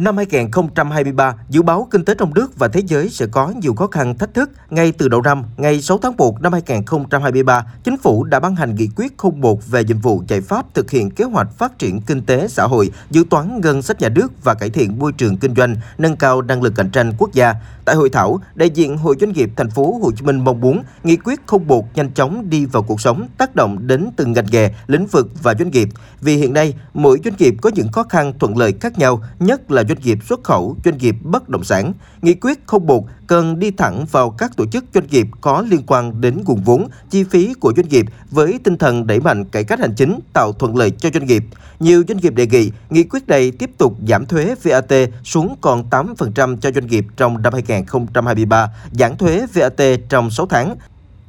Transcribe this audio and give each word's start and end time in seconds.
Năm 0.00 0.16
2023, 0.16 1.34
dự 1.48 1.62
báo 1.62 1.88
kinh 1.90 2.04
tế 2.04 2.14
trong 2.14 2.34
nước 2.34 2.58
và 2.58 2.68
thế 2.68 2.80
giới 2.86 3.08
sẽ 3.08 3.26
có 3.26 3.52
nhiều 3.60 3.74
khó 3.74 3.86
khăn 3.86 4.18
thách 4.18 4.34
thức. 4.34 4.50
Ngay 4.70 4.92
từ 4.92 5.08
đầu 5.08 5.22
năm, 5.22 5.42
ngày 5.56 5.80
6 5.80 5.98
tháng 5.98 6.16
1 6.18 6.42
năm 6.42 6.52
2023, 6.52 7.66
Chính 7.84 7.96
phủ 7.96 8.24
đã 8.24 8.40
ban 8.40 8.56
hành 8.56 8.74
nghị 8.74 8.88
quyết 8.96 9.12
01 9.22 9.66
về 9.66 9.84
nhiệm 9.84 9.98
vụ 9.98 10.22
giải 10.28 10.40
pháp 10.40 10.74
thực 10.74 10.90
hiện 10.90 11.10
kế 11.10 11.24
hoạch 11.24 11.52
phát 11.58 11.78
triển 11.78 12.00
kinh 12.00 12.22
tế 12.22 12.48
xã 12.48 12.64
hội, 12.64 12.90
dự 13.10 13.24
toán 13.30 13.60
ngân 13.60 13.82
sách 13.82 14.00
nhà 14.00 14.08
nước 14.08 14.44
và 14.44 14.54
cải 14.54 14.70
thiện 14.70 14.98
môi 14.98 15.12
trường 15.12 15.36
kinh 15.36 15.54
doanh, 15.54 15.76
nâng 15.98 16.16
cao 16.16 16.42
năng 16.42 16.62
lực 16.62 16.72
cạnh 16.76 16.90
tranh 16.90 17.12
quốc 17.18 17.32
gia. 17.32 17.54
Tại 17.84 17.96
hội 17.96 18.10
thảo, 18.10 18.40
đại 18.54 18.70
diện 18.70 18.96
Hội 18.96 19.16
Doanh 19.20 19.32
nghiệp 19.32 19.50
thành 19.56 19.70
phố 19.70 19.98
Hồ 20.02 20.10
Chí 20.16 20.24
Minh 20.24 20.44
mong 20.44 20.60
muốn 20.60 20.82
nghị 21.04 21.16
quyết 21.16 21.40
01 21.66 21.96
nhanh 21.96 22.10
chóng 22.10 22.50
đi 22.50 22.66
vào 22.66 22.82
cuộc 22.82 23.00
sống, 23.00 23.28
tác 23.38 23.56
động 23.56 23.86
đến 23.86 24.10
từng 24.16 24.32
ngành 24.32 24.46
nghề, 24.52 24.74
lĩnh 24.86 25.06
vực 25.06 25.28
và 25.42 25.54
doanh 25.54 25.70
nghiệp. 25.70 25.88
Vì 26.20 26.36
hiện 26.36 26.52
nay, 26.52 26.74
mỗi 26.94 27.20
doanh 27.24 27.34
nghiệp 27.38 27.54
có 27.62 27.70
những 27.74 27.92
khó 27.92 28.02
khăn 28.02 28.32
thuận 28.38 28.58
lợi 28.58 28.74
khác 28.80 28.98
nhau, 28.98 29.22
nhất 29.38 29.70
là 29.70 29.82
doanh 29.88 29.98
nghiệp 30.02 30.18
xuất 30.28 30.44
khẩu, 30.44 30.76
doanh 30.84 30.98
nghiệp 30.98 31.16
bất 31.22 31.48
động 31.48 31.64
sản. 31.64 31.92
Nghị 32.22 32.34
quyết 32.34 32.58
01 32.86 33.04
cần 33.26 33.58
đi 33.58 33.70
thẳng 33.70 34.06
vào 34.10 34.30
các 34.30 34.56
tổ 34.56 34.66
chức 34.66 34.84
doanh 34.94 35.06
nghiệp 35.10 35.26
có 35.40 35.64
liên 35.70 35.80
quan 35.86 36.20
đến 36.20 36.42
nguồn 36.44 36.62
vốn, 36.62 36.88
chi 37.10 37.24
phí 37.24 37.54
của 37.54 37.72
doanh 37.76 37.88
nghiệp 37.88 38.06
với 38.30 38.58
tinh 38.64 38.76
thần 38.76 39.06
đẩy 39.06 39.20
mạnh 39.20 39.44
cải 39.44 39.64
cách 39.64 39.80
hành 39.80 39.94
chính, 39.96 40.18
tạo 40.32 40.52
thuận 40.52 40.76
lợi 40.76 40.90
cho 40.90 41.08
doanh 41.14 41.26
nghiệp. 41.26 41.44
Nhiều 41.80 42.04
doanh 42.08 42.18
nghiệp 42.18 42.34
đề 42.34 42.46
nghị 42.46 42.70
nghị 42.90 43.02
quyết 43.02 43.28
này 43.28 43.50
tiếp 43.50 43.70
tục 43.78 43.96
giảm 44.08 44.26
thuế 44.26 44.54
VAT 44.62 44.92
xuống 45.24 45.56
còn 45.60 45.84
8% 45.90 46.56
cho 46.56 46.70
doanh 46.70 46.86
nghiệp 46.86 47.06
trong 47.16 47.42
năm 47.42 47.52
2023, 47.52 48.70
giảm 48.92 49.16
thuế 49.16 49.46
VAT 49.54 49.80
trong 50.08 50.30
6 50.30 50.46
tháng. 50.46 50.76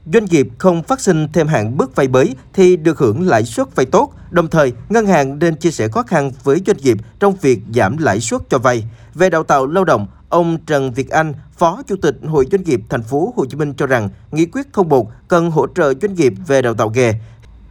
Doanh 0.05 0.25
nghiệp 0.25 0.47
không 0.57 0.83
phát 0.83 0.99
sinh 0.99 1.27
thêm 1.33 1.47
hạn 1.47 1.77
mức 1.77 1.95
vay 1.95 2.07
mới 2.07 2.35
thì 2.53 2.75
được 2.75 2.99
hưởng 2.99 3.27
lãi 3.27 3.43
suất 3.43 3.75
vay 3.75 3.85
tốt, 3.85 4.13
đồng 4.29 4.47
thời 4.47 4.73
ngân 4.89 5.05
hàng 5.05 5.39
nên 5.39 5.55
chia 5.55 5.71
sẻ 5.71 5.87
khó 5.87 6.03
khăn 6.03 6.31
với 6.43 6.61
doanh 6.67 6.77
nghiệp 6.77 6.97
trong 7.19 7.35
việc 7.41 7.59
giảm 7.73 7.97
lãi 7.97 8.19
suất 8.19 8.41
cho 8.49 8.57
vay. 8.59 8.83
Về 9.13 9.29
đào 9.29 9.43
tạo 9.43 9.67
lao 9.67 9.85
động, 9.85 10.07
ông 10.29 10.57
Trần 10.65 10.91
Việt 10.91 11.09
Anh, 11.09 11.33
Phó 11.57 11.81
Chủ 11.87 11.95
tịch 12.01 12.15
Hội 12.27 12.45
Doanh 12.51 12.63
nghiệp 12.63 12.81
thành 12.89 13.03
phố 13.03 13.33
Hồ 13.35 13.45
Chí 13.45 13.57
Minh 13.57 13.73
cho 13.73 13.85
rằng 13.85 14.09
nghị 14.31 14.45
quyết 14.45 14.67
01 14.89 15.07
cần 15.27 15.51
hỗ 15.51 15.67
trợ 15.75 15.93
doanh 16.01 16.13
nghiệp 16.13 16.33
về 16.47 16.61
đào 16.61 16.73
tạo 16.73 16.91
nghề. 16.95 17.13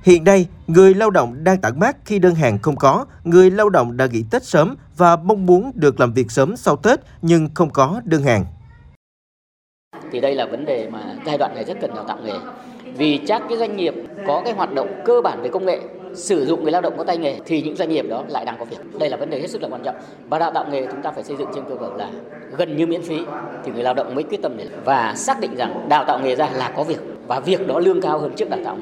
Hiện 0.02 0.24
nay, 0.24 0.46
người 0.66 0.94
lao 0.94 1.10
động 1.10 1.44
đang 1.44 1.60
tản 1.60 1.80
mát 1.80 1.96
khi 2.04 2.18
đơn 2.18 2.34
hàng 2.34 2.58
không 2.58 2.76
có, 2.76 3.06
người 3.24 3.50
lao 3.50 3.68
động 3.68 3.96
đã 3.96 4.06
nghỉ 4.06 4.24
Tết 4.30 4.44
sớm 4.44 4.76
và 4.96 5.16
mong 5.16 5.46
muốn 5.46 5.70
được 5.74 6.00
làm 6.00 6.12
việc 6.12 6.30
sớm 6.30 6.56
sau 6.56 6.76
Tết 6.76 7.00
nhưng 7.22 7.48
không 7.54 7.70
có 7.70 8.00
đơn 8.04 8.22
hàng 8.22 8.44
thì 10.12 10.20
đây 10.20 10.34
là 10.34 10.46
vấn 10.46 10.64
đề 10.64 10.88
mà 10.92 11.00
giai 11.26 11.38
đoạn 11.38 11.54
này 11.54 11.64
rất 11.64 11.76
cần 11.80 11.90
đào 11.94 12.04
tạo 12.04 12.18
nghề. 12.24 12.34
Vì 12.96 13.20
chắc 13.26 13.42
cái 13.48 13.58
doanh 13.58 13.76
nghiệp 13.76 13.94
có 14.26 14.42
cái 14.44 14.54
hoạt 14.54 14.72
động 14.74 14.88
cơ 15.04 15.20
bản 15.20 15.42
về 15.42 15.48
công 15.48 15.66
nghệ, 15.66 15.80
sử 16.14 16.46
dụng 16.46 16.62
người 16.62 16.72
lao 16.72 16.82
động 16.82 16.94
có 16.98 17.04
tay 17.04 17.18
nghề, 17.18 17.36
thì 17.46 17.62
những 17.62 17.76
doanh 17.76 17.88
nghiệp 17.88 18.06
đó 18.08 18.24
lại 18.28 18.44
đang 18.44 18.56
có 18.58 18.64
việc. 18.64 18.98
Đây 18.98 19.10
là 19.10 19.16
vấn 19.16 19.30
đề 19.30 19.40
hết 19.40 19.50
sức 19.50 19.62
là 19.62 19.68
quan 19.68 19.82
trọng. 19.84 19.94
Và 20.28 20.38
đào 20.38 20.50
tạo 20.50 20.64
nghề 20.70 20.86
chúng 20.86 21.02
ta 21.02 21.10
phải 21.10 21.24
xây 21.24 21.36
dựng 21.36 21.48
trên 21.54 21.64
cơ 21.68 21.74
sở 21.80 21.90
là 21.96 22.10
gần 22.56 22.76
như 22.76 22.86
miễn 22.86 23.02
phí 23.02 23.18
thì 23.64 23.72
người 23.72 23.82
lao 23.82 23.94
động 23.94 24.14
mới 24.14 24.24
quyết 24.24 24.42
tâm 24.42 24.56
để 24.56 24.66
và 24.84 25.14
xác 25.16 25.40
định 25.40 25.56
rằng 25.56 25.86
đào 25.88 26.04
tạo 26.04 26.20
nghề 26.24 26.36
ra 26.36 26.48
là 26.54 26.72
có 26.76 26.84
việc 26.84 27.00
và 27.26 27.40
việc 27.40 27.66
đó 27.66 27.78
lương 27.78 28.00
cao 28.00 28.18
hơn 28.18 28.32
trước 28.36 28.50
đào 28.50 28.60
tạo. 28.64 28.78